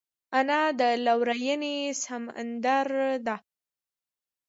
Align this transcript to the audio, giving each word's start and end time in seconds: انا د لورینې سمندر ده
انا 0.39 0.61
د 0.79 0.81
لورینې 1.05 1.77
سمندر 2.03 2.87
ده 3.25 3.35